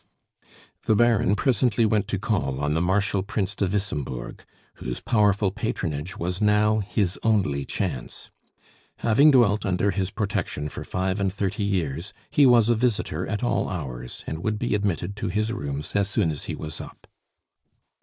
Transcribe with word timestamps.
The 0.87 0.95
Baron 0.95 1.35
presently 1.35 1.85
went 1.85 2.07
to 2.07 2.17
call 2.17 2.59
on 2.59 2.73
the 2.73 2.81
Marshal 2.81 3.21
Prince 3.21 3.53
de 3.53 3.67
Wissembourg, 3.67 4.43
whose 4.77 4.99
powerful 4.99 5.51
patronage 5.51 6.17
was 6.17 6.41
now 6.41 6.79
his 6.79 7.19
only 7.21 7.65
chance. 7.65 8.31
Having 9.05 9.29
dwelt 9.29 9.63
under 9.63 9.91
his 9.91 10.09
protection 10.09 10.69
for 10.69 10.83
five 10.83 11.19
and 11.19 11.31
thirty 11.31 11.63
years, 11.63 12.13
he 12.31 12.47
was 12.47 12.67
a 12.67 12.73
visitor 12.73 13.27
at 13.27 13.43
all 13.43 13.69
hours, 13.69 14.23
and 14.25 14.39
would 14.43 14.57
be 14.57 14.73
admitted 14.73 15.15
to 15.17 15.27
his 15.27 15.53
rooms 15.53 15.95
as 15.95 16.09
soon 16.09 16.31
as 16.31 16.45
he 16.45 16.55
was 16.55 16.81
up. 16.81 17.05